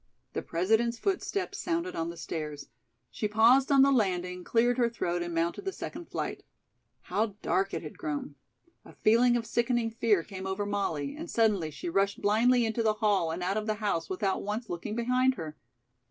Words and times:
The 0.33 0.41
President's 0.41 0.97
footsteps 0.97 1.59
sounded 1.59 1.95
on 1.95 2.09
the 2.09 2.17
stairs. 2.17 2.69
She 3.11 3.27
paused 3.27 3.71
on 3.71 3.83
the 3.83 3.91
landing, 3.91 4.43
cleared 4.43 4.79
her 4.79 4.89
throat 4.89 5.21
and 5.21 5.31
mounted 5.31 5.63
the 5.63 5.71
second 5.71 6.05
flight. 6.09 6.41
How 7.01 7.35
dark 7.43 7.71
it 7.75 7.83
had 7.83 7.99
grown. 7.99 8.33
A 8.83 8.93
feeling 8.93 9.37
of 9.37 9.45
sickening 9.45 9.91
fear 9.91 10.23
came 10.23 10.47
over 10.47 10.65
Molly, 10.65 11.15
and 11.15 11.29
suddenly 11.29 11.69
she 11.69 11.87
rushed 11.87 12.19
blindly 12.19 12.65
into 12.65 12.81
the 12.81 12.93
hall 12.95 13.29
and 13.29 13.43
out 13.43 13.57
of 13.57 13.67
the 13.67 13.75
house 13.75 14.09
without 14.09 14.41
once 14.41 14.71
looking 14.71 14.95
behind 14.95 15.35
her. 15.35 15.55